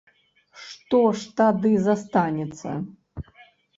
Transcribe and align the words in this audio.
Што 0.69 1.01
ж 1.19 1.29
тады 1.41 1.71
застанецца? 1.89 2.69